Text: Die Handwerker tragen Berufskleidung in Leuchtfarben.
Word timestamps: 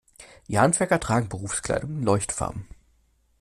Die 0.47 0.57
Handwerker 0.57 0.99
tragen 0.99 1.29
Berufskleidung 1.29 1.91
in 1.97 2.01
Leuchtfarben. 2.03 2.67